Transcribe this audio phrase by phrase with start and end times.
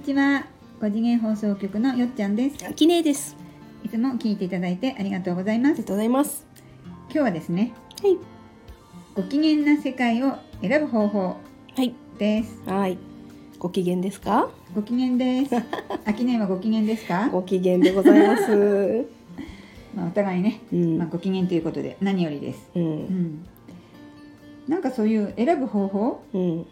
[0.00, 0.46] にちは。
[0.80, 2.56] 五次元放送局のよっちゃんです。
[2.74, 3.36] きれいです。
[3.84, 5.72] いつも聞いていただいてありがとうございます。
[5.72, 6.46] ありがとうございます。
[7.04, 8.16] 今日はですね、はい。
[9.14, 11.36] ご機嫌な世界を選ぶ方法
[11.76, 11.94] はい。
[12.18, 12.60] です。
[12.66, 12.98] はい。
[13.58, 14.48] ご機嫌ですか？
[14.74, 15.54] ご機嫌です。
[16.06, 17.28] あきねはご機嫌ですか？
[17.30, 19.06] ご機嫌でございます。
[19.94, 20.98] まあお互いね、うん。
[20.98, 22.70] まあご機嫌ということで何よりです。
[22.74, 22.78] う。
[22.80, 23.46] うんん。
[24.68, 26.66] なんかそういう選ぶ方法うん。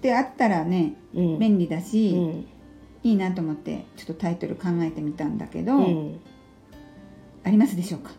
[0.00, 1.38] ってあったらね、うん。
[1.38, 2.46] 便利だし、うん。
[3.02, 6.20] いいなと思ってちょっとタイトル考えてみたんだけど、うん。
[7.44, 8.12] ありますでしょうか？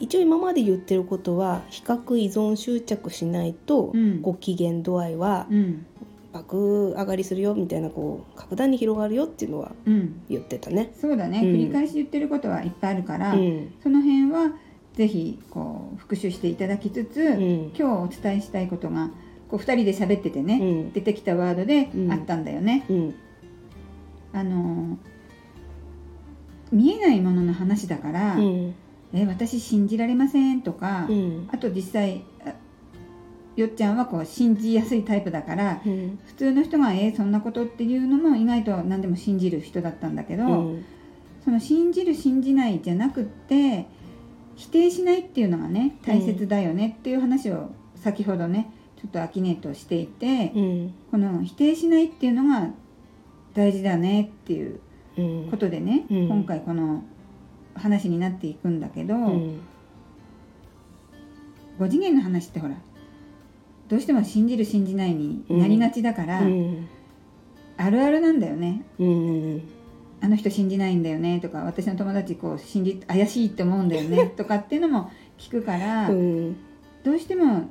[0.00, 5.86] 一応今まで言ってることは比較依存執着しないと、うんご機嫌度合いはうん
[6.32, 10.20] 爆上がりするよみたいなこう格段に広がるよっていうのはうん。
[10.28, 10.92] 言ってたね。
[11.00, 13.72] そうだね、うん繰り返し言ってることはいっぱいあるから、うん。
[13.82, 14.56] その辺は
[14.94, 17.72] ぜひこう復習していただきつつ、うん。
[17.76, 19.10] 今日お伝えしたいことが
[19.48, 22.84] こう2人で喋っててね、うん出てきたワードでうんあったんだよね。
[22.88, 23.14] うん。
[24.32, 24.98] あの
[26.72, 28.74] 見えないものの話だから「うん。
[29.12, 31.48] え私信じられません」とか、うん。
[31.52, 32.54] あと実際あ
[33.56, 36.18] よっちゃんはこう信じやすいタイプだからうん。
[36.26, 40.84] 普通の人が「えそんなこと」っていうのも意外と何でも信じる人だったんだけど、うん。
[41.44, 43.86] その信じる信じないじゃなくって
[44.56, 48.72] 否定しないっていうのがね大切だよねっていう話を先ほどね
[49.04, 50.94] ちょっとアキネートしていて、うん。
[51.10, 52.70] この否定しないっていうのが
[53.52, 54.80] 大事だねっていう
[55.18, 55.48] うん。
[55.50, 57.04] ことでね、うん今回この
[57.74, 59.60] 話になっていくんだけど、うん。
[61.78, 62.76] 5次元の話ってほら
[63.88, 66.88] どうしても信じる信じないになりがちだから、うん。
[67.76, 69.68] あるあるなんだよねうん。
[70.22, 76.56] あの人信じないんだよねとか私の友達こう信じ怪しいって思うんだよねとかっていうのも聞くから、うん。
[77.02, 77.68] どうしても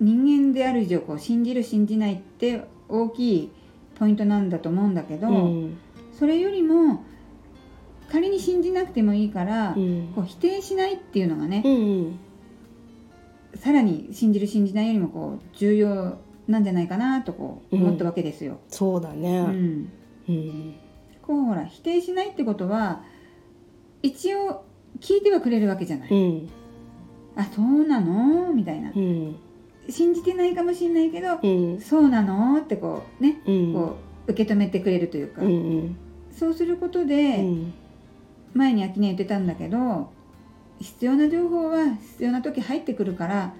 [0.00, 3.50] 人間である以上こう信じる信じないって大きい
[3.98, 5.78] ポイントなんだと思うんだけど、うん。
[6.12, 7.04] それよりも
[8.10, 10.12] 仮に信じなくてもいいから、うん。
[10.14, 12.18] こう否定しないっていうのがね、うん。
[13.56, 18.60] さらに信じる信じないよりもこう重要なんじゃないかなとこう思ったわけですよ。
[18.68, 19.40] そうだね。
[19.40, 19.92] うん
[20.28, 20.74] うん。
[21.22, 23.02] こうほら否定しないってことは
[24.02, 24.64] 一応
[25.00, 26.08] 聞いてはくれるわけじゃない。
[26.10, 26.48] うん。
[27.36, 28.52] あそうなの？
[28.52, 28.98] みたいなう。
[28.98, 29.36] ん。
[29.88, 31.80] 信じてないかもしれないけど、うん。
[31.80, 32.58] そうなの？
[32.58, 33.72] ってこうね、うん。
[33.72, 35.96] こう受け止めてくれるというか、うん。
[36.30, 37.72] そうすることうで、ん。
[38.54, 40.10] 前に秋音言ってたんだけど
[40.80, 43.52] 必要な情報は必要な時入ってくるから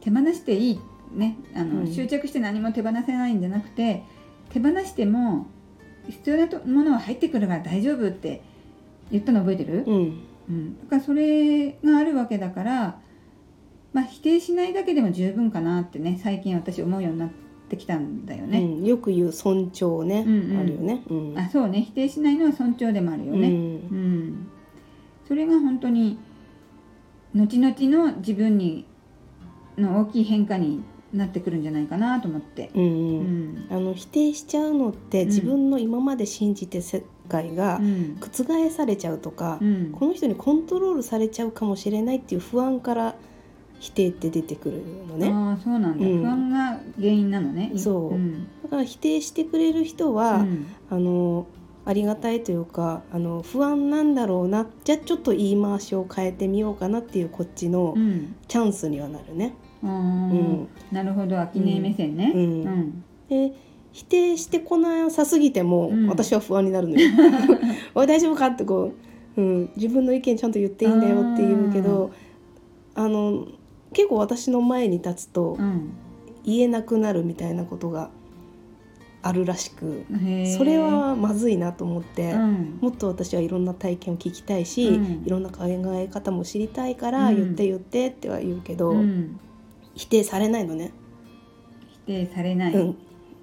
[0.00, 0.80] 手放していい
[1.12, 4.04] ねあの、うん執着して何も手放せないんじゃなくて
[4.50, 5.46] 手放しても
[6.08, 8.40] 必要なとものは入ってくるから大丈夫って
[9.10, 10.20] 言ったの覚えてる、うん。
[10.48, 13.00] うん、だからそれがあるわけだから、
[13.92, 17.30] まあ、否定しないだけでも十分かなってね最近私思うようになっ
[17.68, 18.60] てきたんだよね。
[18.60, 18.84] うん。
[18.84, 20.24] よく言う尊重ね。
[20.26, 21.02] うんうんあるよね。
[21.08, 21.38] うん。
[21.38, 23.48] あそうね否定しないのは尊重でもあるよね。
[23.48, 24.48] うんうん、
[25.26, 26.18] それが本当に
[27.34, 28.86] 後々の自分に
[29.76, 32.70] の大きい変化になってくるんじゃないかなと思って。
[32.74, 33.66] うん。
[33.70, 43.14] あの否定しちゃうのってうん自分の今まで信じて世界がうん覆されちゃうとかう、んこの人にコントロールされちゃうかもしれないっていう不安から
[43.80, 45.30] 否定って出てくるのね。
[45.32, 46.22] ああそうなんだ、うん。
[46.22, 47.72] 不安が原因なのね。
[47.76, 48.14] そう。
[48.14, 48.46] うん。
[48.62, 50.66] だから否定してくれる人は、うん。
[50.90, 51.46] あの
[51.86, 54.66] ありがたいというかあの不安なんだろうな。
[54.84, 58.36] じゃあちょっと言い回しを変えてみようかなっていうこっちのうん。
[58.46, 59.54] チャンスにはなるね。
[59.82, 60.68] うん。
[60.92, 61.40] なるほど。
[61.40, 62.32] 秋音目線ね。
[62.34, 62.42] うん。
[62.42, 63.04] うん。
[63.28, 63.54] で
[63.92, 66.06] 否定してこなさすぎても、うん。
[66.06, 67.10] 私は不安になるのよ。
[67.94, 68.92] おい大丈夫かってこ
[69.36, 72.10] う、うん、自分の意見ちゃんと言っていいんだよって言うけど
[72.94, 73.46] あの
[73.92, 75.92] 結構私の前に立つとうん。
[76.42, 78.10] 言えなくなるみたいなことが
[79.22, 80.06] あるらしく
[80.56, 82.32] それはまずいなと思って。
[82.32, 82.78] うん。
[82.80, 85.26] もっと私はいろんな体験を聞きたいし、うん。
[85.26, 87.36] いろんな考え方も知りたいから、うん。
[87.36, 89.38] 言って言ってっては言うけど、うん。
[89.94, 90.92] 否定されないのね、
[91.92, 92.74] 否定されない。
[92.74, 92.96] うん、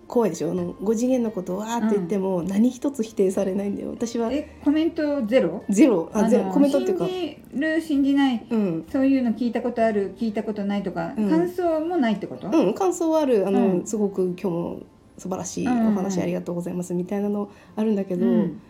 [0.08, 3.92] 怖いでしょあの5次元のことをわーって言っても、何一つ否定されないんだよ。
[3.92, 5.66] 私はえコメントゼロ？
[5.70, 6.10] ゼロ。
[6.14, 6.46] あゼロ。
[6.46, 7.08] のコメントっていうか。
[7.08, 11.30] 信じる信じないうん、そういうの聞いたことある聞いたことないとか、うん。
[11.30, 13.48] 感想もないってこと、うん、感想はある。
[13.48, 13.86] あの、うん。
[13.86, 14.80] すごく今日も
[15.18, 18.62] 素晴らしいお話ありがとうございますみたいなのあるんだけど、うん。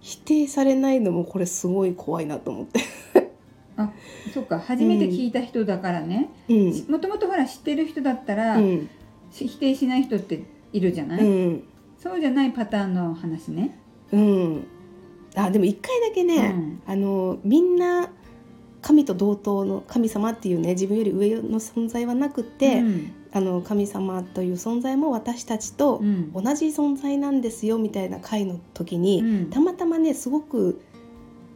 [0.00, 2.80] 否定されないのもこれすごい怖いなと思って。
[3.76, 3.92] あ
[4.32, 4.58] そっか。
[4.58, 6.86] 初めて聞いた人だからね、うん。
[6.88, 8.88] もともとほら知ってる人だったら、うん。
[9.30, 11.64] し否定しない人っているじゃない、うん。
[11.98, 13.78] そうじゃないパターンの話ね。
[14.12, 14.66] うん、
[15.36, 16.82] あでも一回だけね、うん。
[16.86, 18.08] あのみんな
[18.82, 23.12] 神と同等の神様っていうね自分より上の存在はなくって、うん。
[23.32, 26.32] あの神様という存在も私たちとうん。
[26.32, 29.50] 同じ存在なんですよみたいな回の時に、うん。
[29.50, 30.80] たまたまねすごく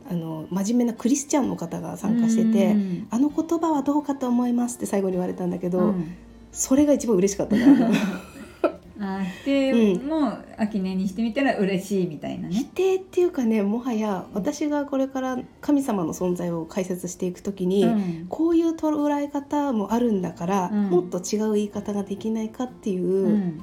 [0.09, 3.07] あの真面目なクリスチャンの方が参加してて「うん。
[3.11, 6.15] あの言葉はどうかと思います」って最後に言われたんだけど、うん。
[6.53, 8.24] それが一番嬉しかったからあー否
[9.45, 12.71] 定も秋音にしてみたら嬉しいみたいな否ね。
[12.75, 18.27] 定っていうかねもはや私がこれから神様の存在を解説していく時に、うん。
[18.29, 20.85] こういう捉え方もあるんだから、うん。
[20.91, 23.61] もっと違う言い方ができないかっていううん。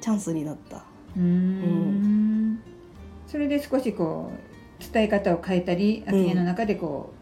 [0.00, 0.76] チャンスになった。
[1.16, 2.60] うーん。
[3.26, 7.12] それで少しこう伝え方を変えたり秋音の中でこ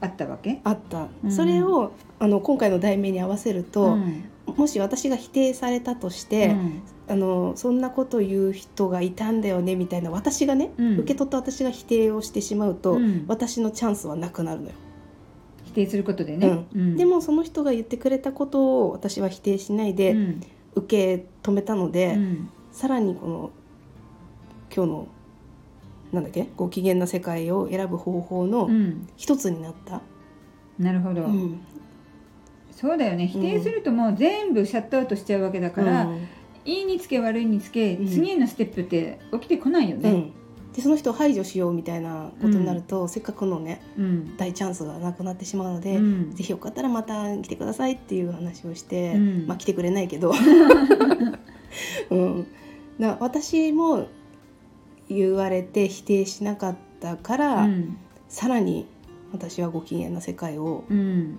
[0.00, 0.60] う、あったわけ？
[0.62, 1.32] あった、うん。
[1.32, 4.24] それをあの今回の題名に合わせると、ん。
[4.56, 10.98] もし私が否定されたとして、うんあのそんなこと言う人がいたんだよねみたいな私がね、うん。
[10.98, 13.24] 受け取った私が否定をしてしまうと、うん。
[13.26, 14.74] 私のチャンスはなくなるのよ、
[15.64, 16.96] 否定することでね、うん。
[16.96, 20.40] でもその人が言ってくれたことを私は否定しないでうん。
[20.74, 22.50] 受け止めたので、うん。
[22.72, 23.50] さらにこの
[24.74, 25.08] 今日の
[26.12, 29.08] なんだっけご機嫌な世界を選ぶ方法のうん。
[29.16, 30.02] 一つになった、
[30.78, 31.60] なるほど、うん。
[32.70, 33.26] そうだよね。
[33.26, 36.28] 否定するともう全部シャットアウトしちゃうわけだから、うん
[36.68, 38.06] いいにつけ悪いにつけ、うん。
[38.06, 40.10] 次へのステップって起きてこないよね。
[40.10, 40.32] うん。
[40.74, 44.36] でその人を排除しようみたいなことになると、せっかくのねうん。
[44.36, 46.34] 大チャンスがなくなってしまうので、うん。
[46.34, 49.46] ぜひよかったらまた来てくださいっていう話をして、うん。
[49.46, 50.34] まあ来てくれないけど、
[52.10, 52.46] うん、
[52.98, 54.06] な私も
[55.08, 57.96] 言われて否定しなかったから、うん。
[58.28, 58.86] さらに
[59.32, 61.38] 私はご機嫌な世界をうん。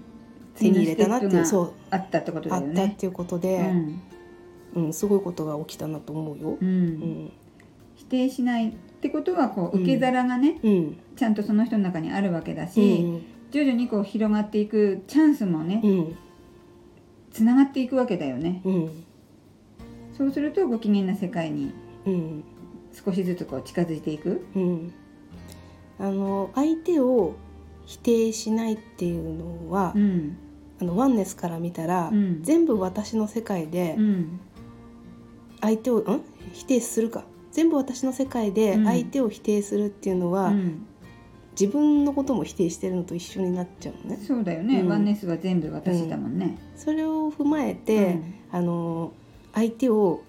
[0.56, 1.74] 手に入れたなっていうそう。
[1.92, 2.74] あったってことだあよね。
[2.74, 4.02] ったっていうことで、うん
[4.94, 6.58] すごいことが起きたなと思うよ。
[6.62, 6.68] うん。
[6.68, 7.32] うん
[7.96, 10.98] 否定しないってことはこううん受け皿がね、うん。
[11.16, 13.22] ちゃんとその人の中にあるわけだうし、ん。
[13.52, 16.16] 徐々にこう広がっていくチャンスもねうん。
[17.32, 18.62] つながっていくわけだよね。
[18.64, 19.04] うん。
[20.18, 21.74] そうするとご機嫌な世界に
[22.06, 22.44] うん。
[22.94, 24.46] 少しずつこう近づいていく。
[24.56, 24.94] うん。
[26.00, 27.36] あの相手を
[27.86, 30.38] 否定しないっていうのは、うん。
[30.82, 32.44] あのワンネスから見たら、うん。
[32.44, 34.40] 全部私の世界でうん
[35.62, 36.22] 相手を、ん、
[36.54, 37.24] 否定するか。
[37.52, 38.86] 全部私の世界でうん。
[38.86, 40.86] 相手を否定するっていうのは、うん。
[41.60, 44.24] 自分のことも否定してるのと一緒になっちゃうのね。
[44.26, 44.88] そうだよね、うん。
[44.88, 46.58] ワンネスは全部私だもんね。
[46.76, 48.20] それを踏まえて、
[48.52, 49.12] あの
[49.54, 50.22] 相手を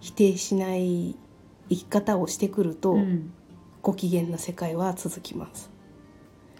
[0.00, 1.16] 否定しない
[1.70, 3.00] 生き方をしてくると、うん。
[3.00, 3.32] うん
[3.82, 5.70] ご機嫌な世界は続きます。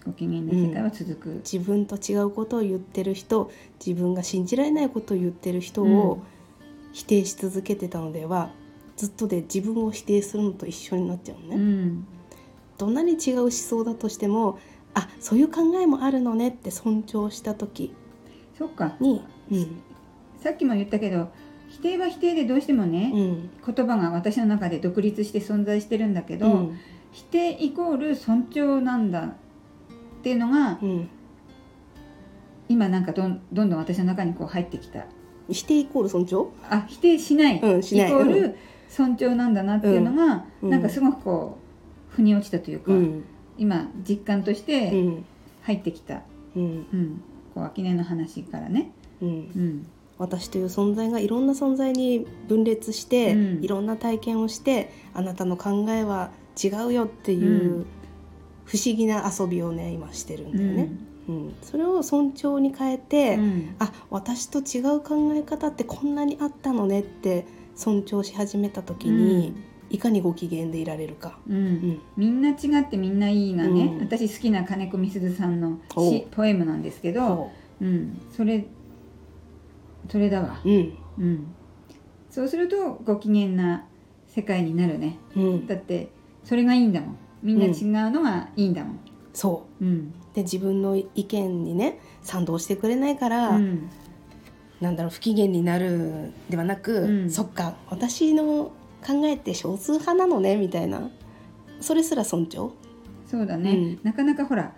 [0.04, 1.28] ご機嫌な世界は続く。
[1.44, 3.50] 自分と違うことを言ってる人
[3.84, 6.22] 自分が信じられないことを言ってる人を
[6.92, 8.50] 否定し続けてたのでは、
[8.96, 12.06] ずっとで自分を否定するのと一緒になっちゃうのね、うん
[12.78, 14.58] どんなに違う思想だとしても
[14.94, 17.94] あそういう考えもあるのねって尊重した時
[18.58, 18.96] そっか。
[19.00, 19.82] に、うん。
[20.42, 21.30] さっきも言ったけど
[21.68, 23.50] 否定は否定でどうしてもね、うん。
[23.74, 26.78] 言葉が私の中で独立して存在してるんだけど、うん。
[27.12, 31.08] 否定イコール尊重なんだっていうのがうん、
[32.68, 35.06] 今なんかどんどんどん私の中にこう入ってきた
[35.52, 36.52] 否定イコール尊重？
[36.68, 38.08] あ否定しない、うんしない。
[38.08, 38.56] イコール
[38.88, 40.70] 尊重なんだなっていうのが、うん。
[40.70, 41.58] なんかすごくこ
[42.12, 43.24] う腑に落ちたというか、うん。
[43.58, 45.24] 今実感としうてん。
[45.62, 46.22] 入ってきた、
[46.56, 46.62] うん。
[46.62, 47.22] うん。
[47.54, 49.28] こう秋音の話からね、うん。
[49.28, 49.86] うん。
[50.18, 53.64] 私という存在がいろんな存在に分裂して、うん。
[53.64, 56.30] いろんな体験をしてあなたの考えは
[56.62, 57.86] 違うよっていう、うん。
[58.64, 61.54] 不思議な遊びをね今してるんだよね、うんうん。
[61.62, 63.76] それを尊重に変えて、うん。
[63.78, 67.46] あ私と違う考え方ってこんなにあったのねって
[67.76, 69.54] 尊重し始めた時に、
[69.90, 71.38] いかにご機嫌でいられるか。
[71.48, 71.56] うん。
[71.56, 72.00] うん。
[72.16, 74.00] みんな違ってみんないいがね、うん。
[74.00, 75.80] 私好きな金子みすずさんの
[76.30, 77.84] ポエムなんですけど、そう。
[77.84, 78.66] ん、それ
[80.10, 80.96] それだわ、ううん。
[81.18, 81.54] うん、
[82.30, 83.86] そうするとご機嫌な
[84.28, 85.18] 世界になるね。
[85.36, 86.10] うん、だって
[86.44, 87.18] それがいいんだもん。
[87.42, 89.00] みんな違うのがいいんだもん、
[89.32, 89.84] そう。
[89.84, 90.12] ん。
[90.32, 93.90] うで自分の意見にね賛同してくれないから、うん。
[94.80, 97.30] なんだろう不機嫌になるではなく、うん。
[97.30, 98.72] そっか私の
[99.06, 101.10] 考えって少数派なのねみたいな。
[101.80, 102.72] それすら尊重。
[103.26, 104.00] そうだね、うん。
[104.02, 104.72] なかなかほら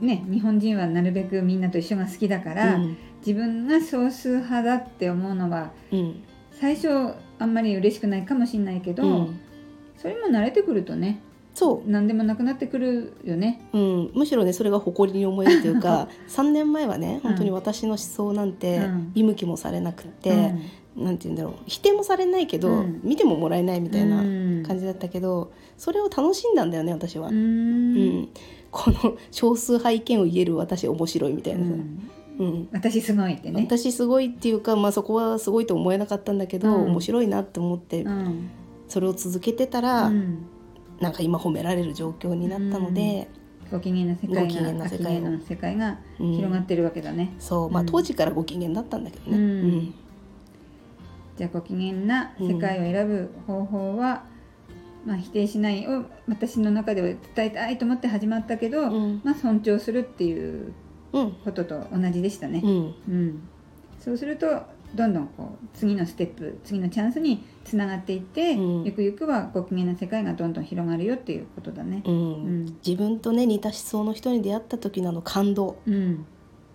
[0.00, 2.96] ね日本人はなるべくみんなと一緒が好きだから、うん。
[3.26, 6.24] 自分が少数派だって思うのはうん。
[6.52, 9.40] 最初あんまり嬉しくないかもしれないけど、うん。
[9.96, 11.20] それも慣れてくるとね
[11.54, 13.60] そ何でもなくなってくるよね。
[13.72, 17.30] う、うん、むしろねそれが誇りに思えるというか 3年前はねうん。
[17.30, 19.12] 本当に私の思想なんてうん。
[19.14, 20.54] 見向きもされなくって、
[20.96, 21.52] なんて言うんだろう。
[21.66, 23.00] 否定もされないけど、うん。
[23.02, 24.62] 見てももらえないみたいなうん。
[24.66, 27.28] 感じだったけど、それを楽しんだんだよね私は。
[27.28, 27.94] ううん。
[28.22, 28.28] ん。
[28.70, 32.00] この少数派意見を言える私面白いみたいなさ、うん。
[32.38, 32.68] うん。
[32.72, 33.62] 私すごいってね。
[33.62, 36.84] 私すごいっていうか、まあ、そこはすごいと思えなかったんだけど、うん。
[36.92, 38.48] 面白いなって思ってうん。
[38.88, 40.46] それを続けてたら、うん
[41.02, 43.28] なんか今褒められる状況になったので、
[43.70, 46.32] ご機嫌な世界ご機嫌がな世界秋の世界がうん。
[46.36, 47.86] 広がってるわけだね、そうまあうん。
[47.86, 49.36] 当時からご機嫌だったんだけどね。
[49.36, 49.94] うん。
[51.36, 54.24] じゃあご機嫌な世界を選ぶ方法は、
[55.04, 59.20] まあ、否定しないを私の中では伝えたいと思って始まったけど、うん。
[59.24, 60.72] まあ、尊重するっていう
[61.12, 61.32] うん。
[61.44, 62.62] ことと同じでしたね。
[62.62, 62.94] う、ん。
[63.08, 63.48] うん。
[63.98, 64.62] そうすると
[64.94, 68.84] どんどんこう次のステップ次のチャンスにつながっていって、うん。
[68.84, 72.02] ゆくゆくはご機嫌な世界がどんどん広がるよっていうことだね。
[72.04, 72.14] うん。
[72.14, 72.18] う
[72.48, 72.64] ん。
[72.86, 76.26] 自分とね似た思想の人に出会った時のあの感動、うん、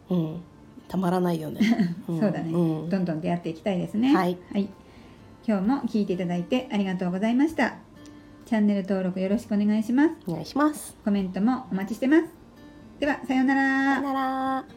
[0.09, 0.41] うん、
[0.88, 1.59] たまらないよね。
[2.12, 2.19] ん。
[2.19, 2.89] そうだね、うん。
[2.89, 4.15] どんどん出会っていきたいですね。
[4.15, 4.38] はい、
[5.45, 7.75] 今日も聞いていただいてありがとうございました。
[8.45, 10.12] チャンネル登録よろしくお願いします。
[10.27, 10.95] お願いします。
[11.03, 12.27] コメントもお待ちしてます。
[13.00, 13.95] ではさようなら。
[13.95, 14.76] さよなら。